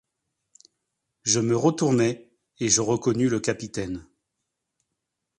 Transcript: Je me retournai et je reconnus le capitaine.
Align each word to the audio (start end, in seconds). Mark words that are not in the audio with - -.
Je 1.21 1.39
me 1.39 1.55
retournai 1.55 2.27
et 2.59 2.69
je 2.69 2.81
reconnus 2.81 3.29
le 3.29 3.39
capitaine. 3.39 4.07